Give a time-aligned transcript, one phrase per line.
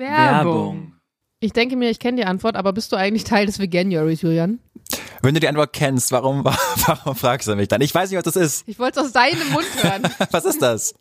[0.00, 0.94] Werbung.
[1.40, 4.58] Ich denke mir, ich kenne die Antwort, aber bist du eigentlich Teil des Veganuaries, Julian?
[5.22, 6.44] Wenn du die Antwort kennst, warum,
[6.86, 7.80] warum fragst du mich dann?
[7.80, 8.68] Ich weiß nicht, was das ist.
[8.68, 10.02] Ich wollte es aus deinem Mund hören.
[10.30, 10.94] was ist das?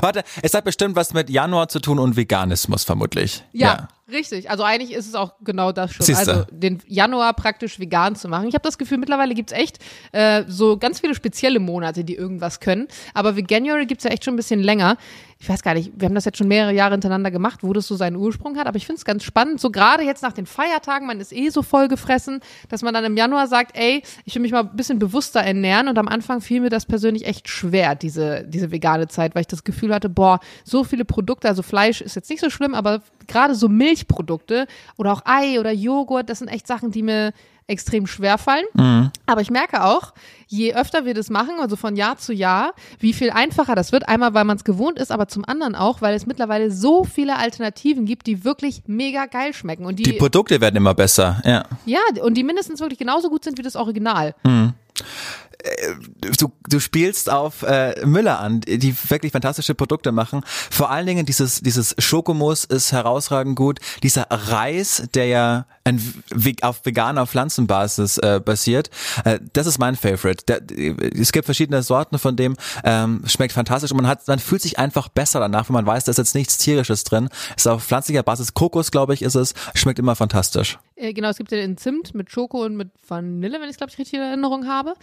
[0.00, 3.44] Warte, es hat bestimmt was mit Januar zu tun und Veganismus vermutlich.
[3.52, 3.88] Ja, ja.
[4.10, 4.50] Richtig.
[4.50, 6.06] Also eigentlich ist es auch genau das schon.
[6.06, 6.32] Siehste.
[6.32, 8.48] Also den Januar praktisch vegan zu machen.
[8.48, 9.78] Ich habe das Gefühl, mittlerweile gibt's echt
[10.12, 12.88] äh, so ganz viele spezielle Monate, die irgendwas können.
[13.14, 14.96] Aber Veganuary gibt's ja echt schon ein bisschen länger
[15.40, 17.86] ich weiß gar nicht, wir haben das jetzt schon mehrere Jahre hintereinander gemacht, wo das
[17.86, 20.46] so seinen Ursprung hat, aber ich finde es ganz spannend, so gerade jetzt nach den
[20.46, 24.34] Feiertagen, man ist eh so voll gefressen, dass man dann im Januar sagt, ey, ich
[24.34, 27.48] will mich mal ein bisschen bewusster ernähren und am Anfang fiel mir das persönlich echt
[27.48, 31.62] schwer, diese, diese vegane Zeit, weil ich das Gefühl hatte, boah, so viele Produkte, also
[31.62, 33.68] Fleisch ist jetzt nicht so schlimm, aber gerade so
[33.98, 34.66] Milchprodukte
[34.96, 37.32] oder auch Ei oder Joghurt, das sind echt Sachen, die mir
[37.66, 38.64] extrem schwer fallen.
[38.72, 39.10] Mhm.
[39.26, 40.14] Aber ich merke auch,
[40.46, 44.08] je öfter wir das machen, also von Jahr zu Jahr, wie viel einfacher das wird.
[44.08, 47.36] Einmal, weil man es gewohnt ist, aber zum anderen auch, weil es mittlerweile so viele
[47.36, 49.84] Alternativen gibt, die wirklich mega geil schmecken.
[49.84, 51.64] Und die, die Produkte werden immer besser, ja.
[51.84, 54.34] Ja, und die mindestens wirklich genauso gut sind wie das Original.
[54.44, 54.72] Mhm
[56.38, 60.42] du, du spielst auf äh, Müller an, die wirklich fantastische Produkte machen.
[60.46, 63.80] Vor allen Dingen dieses, dieses Schokomus ist herausragend gut.
[64.02, 66.00] Dieser Reis, der ja ein,
[66.62, 68.90] auf veganer Pflanzenbasis äh, basiert,
[69.24, 70.44] äh, das ist mein Favorite.
[70.46, 70.62] Der,
[71.18, 74.78] es gibt verschiedene Sorten von dem, ähm, schmeckt fantastisch und man hat, man fühlt sich
[74.78, 77.28] einfach besser danach, wenn man weiß, da ist jetzt nichts tierisches drin.
[77.56, 80.78] Ist auf pflanzlicher Basis, Kokos, glaube ich, ist es, schmeckt immer fantastisch.
[80.94, 83.76] Äh, genau, es gibt ja den Zimt mit Schoko und mit Vanille, wenn ich es
[83.76, 84.94] glaube ich richtig in Erinnerung habe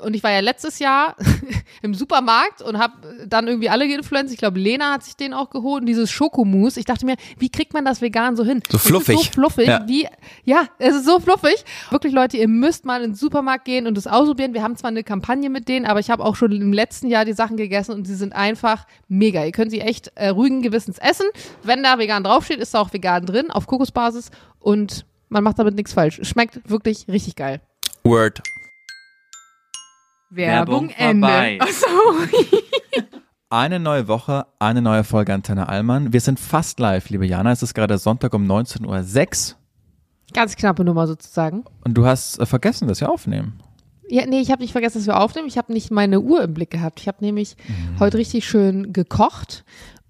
[0.00, 1.16] und ich war ja letztes Jahr
[1.82, 2.94] im Supermarkt und habe
[3.26, 4.32] dann irgendwie alle geinfluenced.
[4.32, 6.80] Ich glaube, Lena hat sich den auch geholt und dieses Schokomousse.
[6.80, 8.62] Ich dachte mir, wie kriegt man das vegan so hin?
[8.70, 9.18] So fluffig.
[9.18, 9.68] so fluffig.
[9.68, 9.86] Ja.
[9.86, 10.08] Wie,
[10.44, 11.64] ja, es ist so fluffig.
[11.90, 14.54] Wirklich, Leute, ihr müsst mal in den Supermarkt gehen und das ausprobieren.
[14.54, 17.24] Wir haben zwar eine Kampagne mit denen, aber ich habe auch schon im letzten Jahr
[17.24, 19.44] die Sachen gegessen und sie sind einfach mega.
[19.44, 21.26] Ihr könnt sie echt äh, ruhigen Gewissens essen.
[21.62, 25.74] Wenn da vegan draufsteht, ist da auch vegan drin, auf Kokosbasis und man macht damit
[25.74, 26.20] nichts falsch.
[26.22, 27.60] Schmeckt wirklich richtig geil.
[28.04, 28.42] Word.
[30.34, 31.62] Werbung, Werbung Ende.
[31.62, 31.86] Achso.
[33.50, 36.14] Eine neue Woche, eine neue Folge Antenne Allmann.
[36.14, 37.52] Wir sind fast live, liebe Jana.
[37.52, 39.58] Es ist gerade Sonntag um 19.06 Uhr.
[40.32, 41.64] Ganz knappe Nummer sozusagen.
[41.84, 43.60] Und du hast äh, vergessen, dass wir aufnehmen.
[44.08, 45.48] Ja, nee, ich habe nicht vergessen, dass wir aufnehmen.
[45.48, 47.00] Ich habe nicht meine Uhr im Blick gehabt.
[47.00, 48.00] Ich habe nämlich mhm.
[48.00, 49.64] heute richtig schön gekocht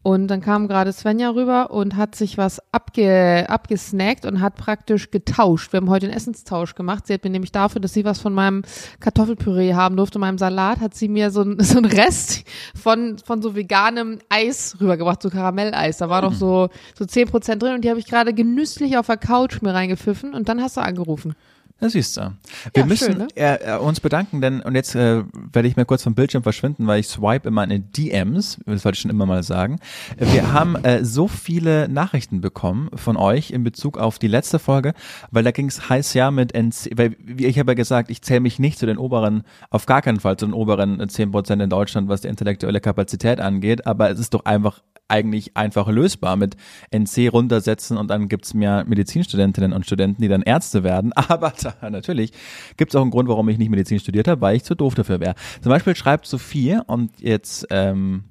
[0.04, 5.12] und dann kam gerade Svenja rüber und hat sich was abge, abgesnackt und hat praktisch
[5.12, 5.72] getauscht.
[5.72, 7.06] Wir haben heute einen Essenstausch gemacht.
[7.06, 8.62] Sie hat mir nämlich dafür, dass sie was von meinem
[8.98, 13.42] Kartoffelpüree haben durfte, meinem Salat, hat sie mir so, ein, so einen Rest von, von
[13.42, 15.98] so veganem Eis rübergebracht, so Karamelleis.
[15.98, 16.68] Da war doch so,
[16.98, 20.34] so zehn Prozent drin und die habe ich gerade genüsslich auf der Couch mir reingepfiffen
[20.34, 21.36] und dann hast du angerufen.
[21.82, 22.20] Das siehst du.
[22.20, 23.28] Wir ja, müssen schön, ne?
[23.34, 27.00] äh, uns bedanken, denn, und jetzt äh, werde ich mir kurz vom Bildschirm verschwinden, weil
[27.00, 29.80] ich swipe immer in DMs, das wollte ich schon immer mal sagen.
[30.16, 34.94] Wir haben äh, so viele Nachrichten bekommen von euch in Bezug auf die letzte Folge,
[35.32, 38.22] weil da ging es heiß ja mit NC, weil wie ich habe ja gesagt, ich
[38.22, 41.60] zähle mich nicht zu den oberen, auf gar keinen Fall zu den oberen zehn Prozent
[41.62, 46.36] in Deutschland, was die intellektuelle Kapazität angeht, aber es ist doch einfach eigentlich einfach lösbar
[46.36, 46.56] mit
[46.90, 51.12] NC runtersetzen und dann gibt's mehr Medizinstudentinnen und Studenten, die dann Ärzte werden.
[51.14, 52.32] Aber da, natürlich
[52.76, 55.20] gibt's auch einen Grund, warum ich nicht Medizin studiert habe, weil ich zu doof dafür
[55.20, 55.34] wäre.
[55.60, 58.24] Zum Beispiel schreibt Sophie und jetzt ähm,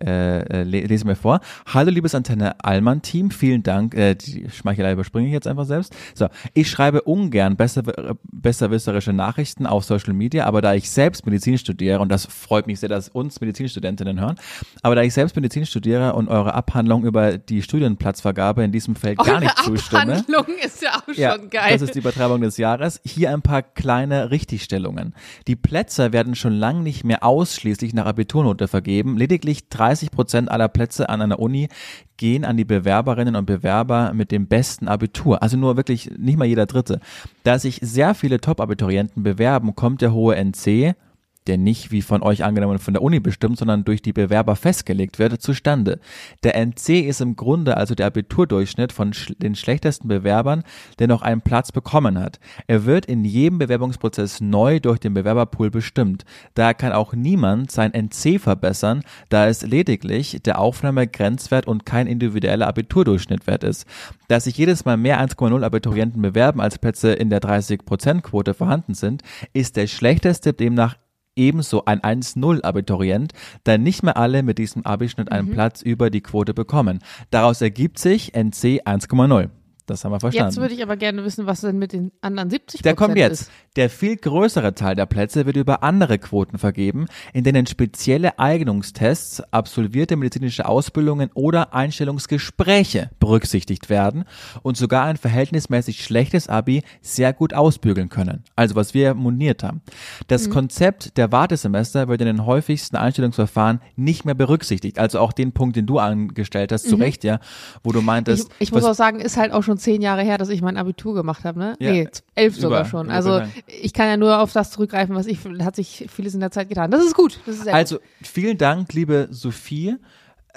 [0.00, 1.40] äh, äh lese mir vor.
[1.66, 3.94] Hallo liebes Antenne Allmann Team, vielen Dank.
[3.94, 5.94] Äh, die Schmeichelei überspringe ich jetzt einfach selbst.
[6.14, 7.82] So, ich schreibe ungern besser,
[8.22, 12.80] besserwisserische Nachrichten auf Social Media, aber da ich selbst Medizin studiere und das freut mich
[12.80, 14.36] sehr, dass uns Medizinstudentinnen hören,
[14.82, 19.18] aber da ich selbst Medizin studiere und eure Abhandlung über die Studienplatzvergabe in diesem Feld
[19.18, 20.18] eure gar nicht zustimme.
[20.18, 21.72] Abhandlung ist ja auch ja, schon geil.
[21.72, 23.00] Das ist die Übertreibung des Jahres.
[23.04, 25.14] Hier ein paar kleine Richtigstellungen.
[25.46, 29.16] Die Plätze werden schon lange nicht mehr ausschließlich nach Abiturnote vergeben.
[29.16, 31.68] Lediglich drei 30 Prozent aller Plätze an einer Uni
[32.16, 35.42] gehen an die Bewerberinnen und Bewerber mit dem besten Abitur.
[35.42, 36.98] Also nur wirklich nicht mal jeder Dritte.
[37.44, 40.96] Da sich sehr viele Top-Abiturienten bewerben, kommt der hohe NC
[41.46, 45.18] der nicht wie von euch angenommen von der Uni bestimmt, sondern durch die Bewerber festgelegt
[45.18, 46.00] wird, zustande.
[46.42, 50.62] Der NC ist im Grunde also der Abiturdurchschnitt von sch den schlechtesten Bewerbern,
[50.98, 52.38] der noch einen Platz bekommen hat.
[52.66, 56.24] Er wird in jedem Bewerbungsprozess neu durch den Bewerberpool bestimmt.
[56.54, 62.66] Daher kann auch niemand sein NC verbessern, da es lediglich der Aufnahmegrenzwert und kein individueller
[62.66, 63.86] Abiturdurchschnittwert ist.
[64.28, 69.22] Da sich jedes Mal mehr 1,0 Abiturienten bewerben, als Plätze in der 30%-Quote vorhanden sind,
[69.52, 70.96] ist der schlechteste demnach
[71.36, 73.32] ebenso ein 1-0-Abiturient,
[73.64, 75.52] da nicht mehr alle mit diesem Abischnitt einen mhm.
[75.52, 77.00] Platz über die Quote bekommen.
[77.30, 79.50] Daraus ergibt sich NC 1,0.
[79.86, 80.50] Das haben wir verstanden.
[80.50, 83.42] Jetzt würde ich aber gerne wissen, was denn mit den anderen 70 Der kommt jetzt.
[83.42, 83.50] ist.
[83.76, 89.42] Der viel größere Teil der Plätze wird über andere Quoten vergeben, in denen spezielle Eignungstests,
[89.52, 94.24] absolvierte medizinische Ausbildungen oder Einstellungsgespräche berücksichtigt werden
[94.62, 98.42] und sogar ein verhältnismäßig schlechtes Abi sehr gut ausbügeln können.
[98.56, 99.82] Also was wir moniert haben.
[100.26, 100.52] Das mhm.
[100.52, 104.98] Konzept der Wartesemester wird in den häufigsten Einstellungsverfahren nicht mehr berücksichtigt.
[104.98, 106.90] Also auch den Punkt, den du angestellt hast, mhm.
[106.90, 107.38] zu Recht, ja,
[107.84, 108.48] wo du meintest.
[108.58, 110.76] Ich, ich muss auch sagen, ist halt auch schon zehn Jahre her, dass ich mein
[110.76, 111.76] Abitur gemacht habe, ne?
[111.78, 111.92] Ja.
[111.92, 113.10] Nee, elf sogar über, schon.
[113.10, 116.50] Also ich kann ja nur auf das zurückgreifen, was ich, hat sich vieles in der
[116.50, 116.90] Zeit getan.
[116.90, 117.40] Das ist gut.
[117.46, 118.04] Das ist also gut.
[118.22, 119.96] vielen Dank, liebe Sophie.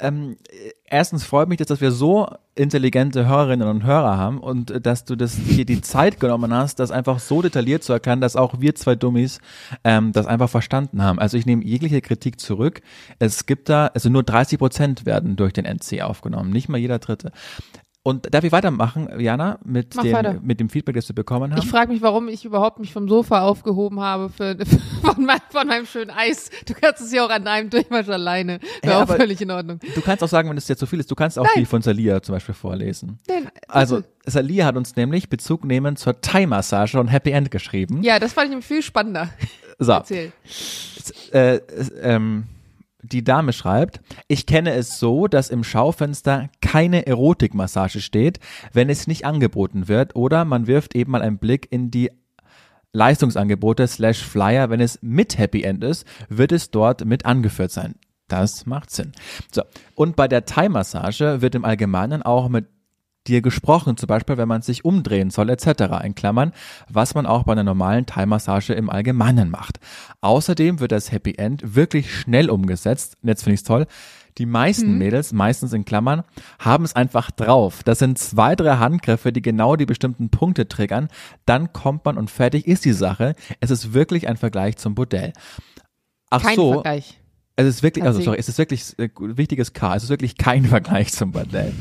[0.01, 0.37] Ähm,
[0.85, 5.05] erstens freut mich, dass, dass wir so intelligente Hörerinnen und Hörer haben und äh, dass
[5.05, 8.59] du das hier die Zeit genommen hast, das einfach so detailliert zu erklären, dass auch
[8.59, 9.39] wir zwei Dummies
[9.83, 11.19] ähm, das einfach verstanden haben.
[11.19, 12.81] Also ich nehme jegliche Kritik zurück.
[13.19, 16.99] Es gibt da, also nur 30 Prozent werden durch den NC aufgenommen, nicht mal jeder
[16.99, 17.31] Dritte.
[18.09, 21.61] Und darf ich weitermachen, Jana, mit, den, mit dem Feedback, das wir bekommen haben?
[21.61, 24.57] Ich frage mich, warum ich überhaupt mich vom Sofa aufgehoben habe für,
[25.03, 26.49] von, mein, von, meinem schönen Eis.
[26.65, 28.59] Du kannst es ja auch an einem Durchmarsch alleine.
[28.81, 29.79] Wäre ja, auch völlig in Ordnung.
[29.93, 31.53] Du kannst auch sagen, wenn es dir zu viel ist, du kannst auch Nein.
[31.57, 33.19] die von Salia zum Beispiel vorlesen.
[33.27, 38.01] Nein, also, Salia hat uns nämlich Bezug nehmen zur Thai-Massage und Happy End geschrieben.
[38.01, 39.29] Ja, das fand ich nämlich viel spannender.
[39.77, 39.91] So.
[39.93, 40.31] Erzähl.
[41.31, 41.61] Äh, äh,
[42.01, 42.45] ähm,
[43.01, 48.39] die Dame schreibt, ich kenne es so, dass im Schaufenster keine Erotikmassage steht,
[48.73, 52.11] wenn es nicht angeboten wird oder man wirft eben mal einen Blick in die
[52.91, 57.95] Leistungsangebote slash Flyer, wenn es mit Happy End ist, wird es dort mit angeführt sein.
[58.27, 59.11] Das macht Sinn.
[59.51, 59.63] So.
[59.95, 62.67] Und bei der Thai-Massage wird im Allgemeinen auch mit
[63.29, 66.03] dir gesprochen, zum Beispiel, wenn man sich umdrehen soll, etc.
[66.03, 66.51] in Klammern,
[66.89, 69.79] was man auch bei einer normalen Thai-Massage im Allgemeinen macht.
[70.21, 73.17] Außerdem wird das Happy End wirklich schnell umgesetzt.
[73.21, 73.87] Und jetzt finde ich es toll.
[74.37, 74.97] Die meisten mhm.
[74.99, 76.23] Mädels, meistens in Klammern,
[76.59, 77.83] haben es einfach drauf.
[77.83, 81.09] Das sind zwei, drei Handgriffe, die genau die bestimmten Punkte triggern.
[81.45, 83.35] Dann kommt man und fertig ist die Sache.
[83.59, 85.33] Es ist wirklich ein Vergleich zum Bordell.
[86.29, 86.73] Ach Kein so.
[86.73, 87.19] Vergleich.
[87.57, 89.93] Es ist wirklich, also sorry, es ist wirklich äh, wichtiges K.
[89.93, 91.73] Es ist wirklich kein Vergleich zum Bordell.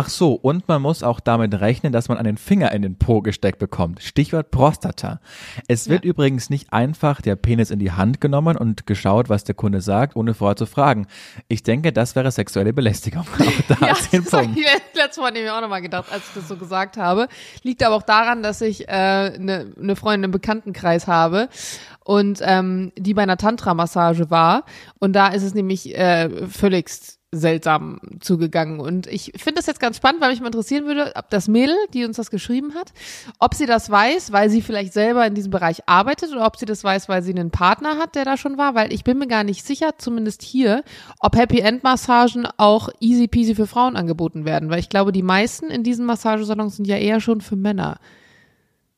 [0.00, 3.20] Ach so, und man muss auch damit rechnen, dass man einen Finger in den Po
[3.20, 4.00] gesteckt bekommt.
[4.00, 5.18] Stichwort Prostata.
[5.66, 6.10] Es wird ja.
[6.10, 10.14] übrigens nicht einfach der Penis in die Hand genommen und geschaut, was der Kunde sagt,
[10.14, 11.08] ohne vorher zu fragen.
[11.48, 13.22] Ich denke, das wäre sexuelle Belästigung.
[13.40, 14.56] Auch da ja, den das Punkt.
[14.94, 17.26] letztes Mal nämlich auch nochmal gedacht, als ich das so gesagt habe.
[17.64, 21.48] Liegt aber auch daran, dass ich eine äh, ne, ne Freundin im Bekanntenkreis habe
[22.04, 24.64] und ähm, die bei einer Tantra-Massage war.
[25.00, 28.80] Und da ist es nämlich äh, völligst seltsam zugegangen.
[28.80, 31.76] Und ich finde das jetzt ganz spannend, weil mich mal interessieren würde, ob das Mädel,
[31.92, 32.92] die uns das geschrieben hat,
[33.38, 36.64] ob sie das weiß, weil sie vielleicht selber in diesem Bereich arbeitet oder ob sie
[36.64, 39.26] das weiß, weil sie einen Partner hat, der da schon war, weil ich bin mir
[39.26, 40.82] gar nicht sicher, zumindest hier,
[41.20, 45.22] ob Happy End Massagen auch easy peasy für Frauen angeboten werden, weil ich glaube, die
[45.22, 47.98] meisten in diesen Massagesalons sind ja eher schon für Männer.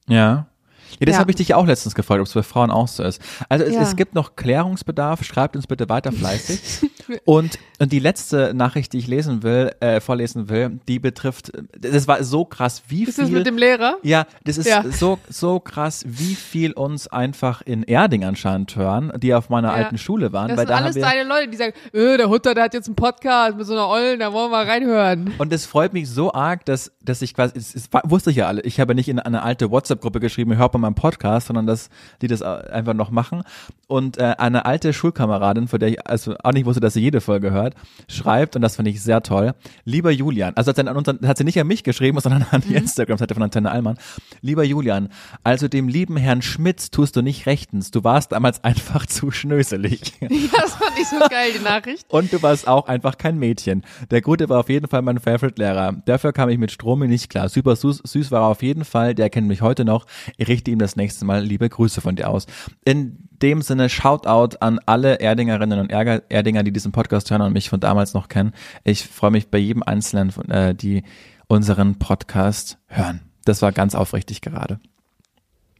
[0.08, 0.49] Ja.
[0.98, 1.20] Ja, das ja.
[1.20, 3.20] habe ich dich auch letztens gefragt, ob es bei Frauen auch so ist.
[3.48, 3.82] Also es, ja.
[3.82, 5.24] es gibt noch Klärungsbedarf.
[5.24, 6.90] Schreibt uns bitte weiter fleißig.
[7.24, 12.08] und, und die letzte Nachricht, die ich lesen will, äh, vorlesen will, die betrifft, das
[12.08, 13.24] war so krass, wie ist viel.
[13.24, 13.96] Ist das mit dem Lehrer?
[14.02, 14.84] Ja, das ist ja.
[14.90, 19.98] so, so krass, wie viel uns einfach in Erding anscheinend hören, die auf meiner alten
[19.98, 20.48] Schule waren.
[20.48, 22.86] Das weil sind da alles deine Leute, die sagen, öh, der Hutter, der hat jetzt
[22.86, 25.34] einen Podcast mit so einer Ollen, da wollen wir mal reinhören.
[25.38, 28.46] Und es freut mich so arg, dass, dass ich quasi, es, es wusste ich ja
[28.46, 31.88] alle, ich habe nicht in eine alte WhatsApp-Gruppe geschrieben, hört man meinem Podcast, sondern dass
[32.22, 33.42] die das einfach noch machen.
[33.86, 37.20] Und äh, eine alte Schulkameradin, von der ich also auch nicht wusste, dass sie jede
[37.20, 37.74] Folge hört,
[38.08, 39.54] schreibt, und das finde ich sehr toll,
[39.84, 42.60] lieber Julian, also hat sie, an uns, hat sie nicht an mich geschrieben, sondern an
[42.60, 42.76] die mhm.
[42.76, 43.98] Instagram-Seite von Antenne Allmann,
[44.42, 45.08] lieber Julian,
[45.42, 50.12] also dem lieben Herrn Schmitz tust du nicht rechtens, du warst damals einfach zu schnöselig.
[50.20, 50.28] Ja,
[50.60, 52.06] das fand ich so geil, die Nachricht.
[52.08, 53.82] Und du warst auch einfach kein Mädchen.
[54.10, 55.96] Der Gute war auf jeden Fall mein Favorite-Lehrer.
[56.04, 57.48] Dafür kam ich mit Stromi nicht klar.
[57.48, 60.06] Super süß, süß war er auf jeden Fall, der kennt mich heute noch.
[60.36, 62.46] Ich richte ihm das nächste Mal liebe Grüße von dir aus.
[62.84, 67.68] In dem Sinne Shoutout an alle Erdingerinnen und Erdinger, die diesen Podcast hören und mich
[67.68, 68.52] von damals noch kennen.
[68.84, 71.02] Ich freue mich bei jedem Einzelnen, äh, die
[71.46, 73.20] unseren Podcast hören.
[73.44, 74.78] Das war ganz aufrichtig gerade.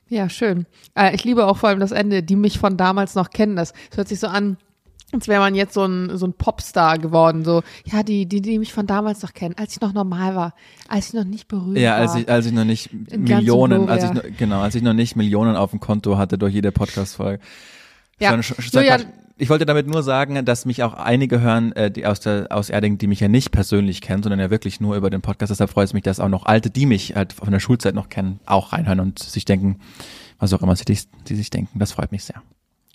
[0.09, 0.67] Ja, schön.
[0.97, 3.55] Äh, ich liebe auch vor allem das Ende, die mich von damals noch kennen.
[3.55, 4.57] Das hört sich so an,
[5.13, 7.45] als wäre man jetzt so ein, so ein Popstar geworden.
[7.45, 10.55] So, ja, die, die, die mich von damals noch kennen, als ich noch normal war,
[10.89, 11.83] als ich noch nicht berühmt war.
[11.83, 14.95] Ja, als ich, als ich noch nicht Millionen, als ich noch, genau, als ich noch
[14.95, 17.43] nicht Millionen auf dem Konto hatte durch jede Podcast-Folge.
[18.19, 18.39] Ja.
[18.73, 18.99] Ja.
[19.39, 22.69] Ich wollte damit nur sagen, dass mich auch einige hören, äh, die aus der aus
[22.69, 25.51] Erding, die mich ja nicht persönlich kennen, sondern ja wirklich nur über den Podcast.
[25.51, 28.11] Deshalb freut es mich, dass auch noch Alte, die mich halt von der Schulzeit noch
[28.11, 29.81] kennen, auch reinhören und sich denken,
[30.39, 31.79] was auch immer sie, die sich denken.
[31.79, 32.43] Das freut mich sehr.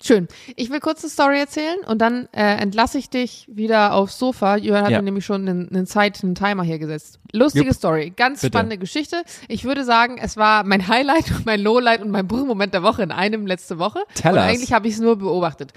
[0.06, 0.28] Schön.
[0.54, 4.56] Ich will kurz eine Story erzählen und dann äh, entlasse ich dich wieder aufs Sofa.
[4.56, 4.98] Jörn hat Ja.
[4.98, 7.18] mir nämlich schon einen, einen Zeit, einen Timer hier gesetzt.
[7.32, 7.74] Lustige Jupp.
[7.76, 8.56] Story, ganz Bitte.
[8.56, 9.22] spannende Geschichte.
[9.48, 13.10] Ich würde sagen, es war mein Highlight, mein Lowlight und mein Brühmoment der Woche in
[13.10, 13.98] einem letzte Woche.
[14.14, 14.44] Tell und us.
[14.46, 15.72] eigentlich habe ich es nur beobachtet.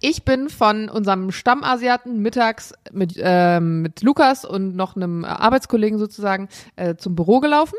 [0.00, 6.48] Ich bin von unserem Stammasiaten mittags mit, ähm, mit Lukas und noch einem Arbeitskollegen sozusagen
[6.76, 7.74] äh, zum Büro gelaufen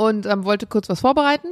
[0.00, 1.48] und ähm, wollte kurz was vorbereiten.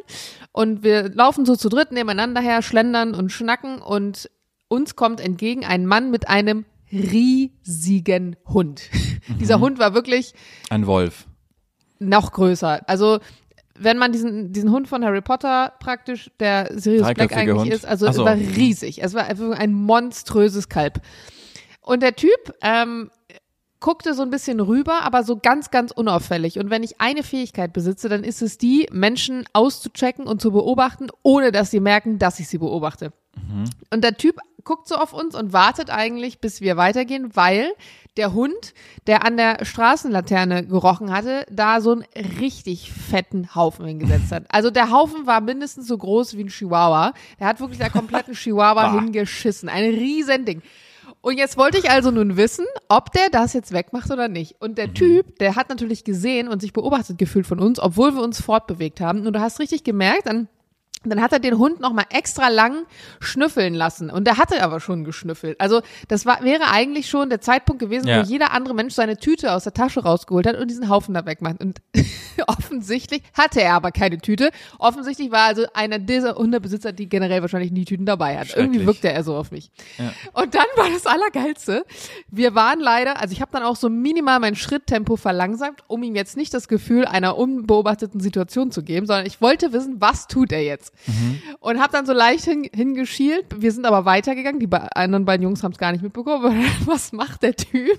[0.53, 4.31] Und wir laufen so zu dritt nebeneinander her, schlendern und schnacken und
[4.69, 8.83] uns kommt entgegen ein Mann mit einem riesigen Hund.
[9.39, 10.33] Dieser Hund war wirklich
[10.71, 11.27] Ein Wolf.
[11.99, 12.89] noch größer.
[12.89, 13.19] Also
[13.79, 17.71] wenn man diesen, diesen Hund von Harry Potter praktisch, der Sirius Black eigentlich Hund.
[17.71, 18.25] ist, also Ach es so.
[18.25, 19.03] war riesig.
[19.03, 21.03] Es war einfach ein monströses Kalb.
[21.83, 23.11] Und der Typ ähm,
[23.81, 26.59] guckte so ein bisschen rüber, aber so ganz, ganz unauffällig.
[26.59, 31.09] Und wenn ich eine Fähigkeit besitze, dann ist es die, Menschen auszuchecken und zu beobachten,
[31.23, 33.13] ohne dass sie merken, dass ich sie beobachte.
[33.91, 37.71] Und der Typ guckt so auf uns und wartet eigentlich, bis wir weitergehen, weil
[38.19, 38.75] der Hund,
[39.07, 42.05] der an der Straßenlaterne gerochen hatte, da so einen
[42.41, 44.45] richtig fetten Haufen hingesetzt hat.
[44.49, 47.15] Also der Haufen war mindestens so groß wie ein Chihuahua.
[47.39, 49.69] Der hat wirklich da kompletten Chihuahua hingeschissen.
[49.69, 50.63] Ein riesen Ding.
[51.21, 54.57] Und jetzt wollte ich also nun wissen, ob der das jetzt wegmacht oder nicht.
[54.61, 58.23] Und der Typ, der hat natürlich gesehen und sich beobachtet gefühlt von uns, obwohl wir
[58.23, 59.27] uns fortbewegt haben.
[59.27, 60.49] Und du hast richtig gemerkt, dann
[61.05, 62.85] dann hat er den Hund noch mal extra lang
[63.21, 65.61] schnüffeln lassen und der hatte aber schon geschnüffelt.
[65.61, 68.21] Also das war, wäre eigentlich schon der Zeitpunkt gewesen, Ja.
[68.23, 71.25] wo jeder andere Mensch seine Tüte aus der Tasche rausgeholt hat und diesen Haufen da
[71.27, 71.61] wegmacht.
[71.63, 71.79] Und
[72.47, 74.51] offensichtlich hatte er aber keine Tüte.
[74.79, 78.57] Offensichtlich war also einer dieser Hundebesitzer, die generell wahrscheinlich nie Tüten dabei hat.
[78.57, 79.71] Irgendwie wirkte er so auf mich.
[80.33, 81.85] Und dann war das Allergeilste.
[82.31, 86.15] Wir waren leider, also ich habe dann auch so minimal mein Schritttempo verlangsamt, um ihm
[86.15, 90.53] jetzt nicht das Gefühl einer unbeobachteten Situation zu geben, sondern ich wollte wissen, was tut
[90.53, 90.88] er jetzt?
[91.61, 93.47] Und habe dann so leicht hin, hingeschielt.
[93.57, 94.61] Wir sind aber weitergegangen.
[94.61, 96.65] Die be anderen beiden Jungs haben es gar nicht mitbekommen.
[96.87, 97.99] Was macht der Typ?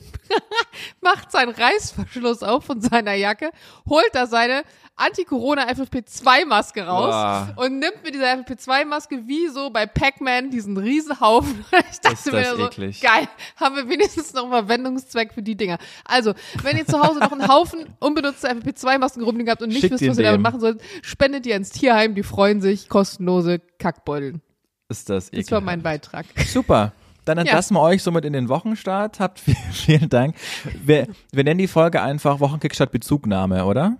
[1.01, 3.51] macht seinen Reißverschluss auf von seiner Jacke,
[3.87, 4.63] holt da seine
[4.99, 7.11] Anti-Corona FFP2-Maske raus
[7.55, 7.65] Boah.
[7.65, 11.65] und nimmt mit dieser FFP2-Maske wie so bei Pac-Man diesen Riesenhaufen.
[11.91, 13.01] Ich dachte Ist mir das so, eklig.
[13.01, 15.77] geil, haben wir wenigstens noch einen Verwendungszweck für die Dinger.
[16.05, 19.93] Also, wenn ihr zu Hause noch einen Haufen unbenutzte FFP2-Masken rumliegen habt und nicht Schickt
[19.93, 24.41] wisst, was ihr damit machen sollt, spendet ihr ins Tierheim, die freuen sich, kostenlose Kackbeutel.
[24.89, 26.25] Ist das Das war mein Beitrag.
[26.47, 26.93] Super.
[27.25, 29.19] Dann entlassen wir euch somit in den Wochenstart.
[29.19, 30.35] Habt viel, vielen Dank.
[30.83, 33.97] Wir, wir nennen die Folge einfach Wochenkick statt Bezugnahme, oder?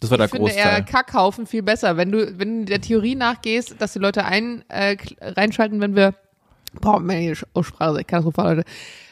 [0.00, 0.84] Das war der Ich finde eher Großteil.
[0.84, 1.96] Kackhaufen viel besser.
[1.96, 6.14] Wenn du, wenn du der Theorie nachgehst, dass die Leute ein, äh, reinschalten, wenn wir,
[6.80, 8.68] boah, meine Aussprache, katastrophal, Leute.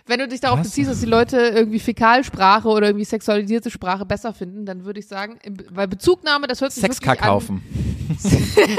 [0.09, 0.69] Wenn du dich darauf Was?
[0.69, 5.09] beziehst, dass die Leute irgendwie Fäkalsprache oder irgendwie sexualisierte Sprache besser finden, dann würde ich
[5.09, 5.41] sagen,
[5.71, 7.17] weil Bezugnahme, das hört sich wirklich an.
[7.17, 7.63] Sexkackhaufen.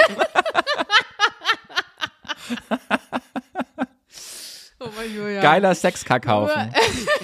[4.80, 5.42] Oh mein Julian.
[5.42, 6.72] Geiler Sexkackhaufen.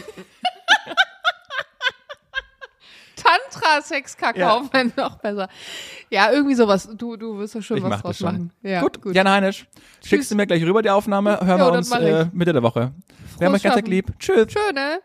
[3.63, 5.47] Tantra-Sexkackhaufen, noch besser.
[6.09, 6.89] Ja, irgendwie sowas.
[6.97, 8.25] Du, du wirst ja schon Ich was mach draus schon.
[8.25, 8.51] machen.
[8.61, 9.65] Ja, gut, Jan Heinisch,
[10.03, 11.39] schickst du mir gleich rüber die Aufnahme.
[11.41, 12.91] Hören Jo, wir uns äh, Mitte der Woche.
[13.37, 14.11] Wir haben euch ganz lieb.
[14.19, 14.51] Tschüss.
[14.51, 14.99] Schön, ne?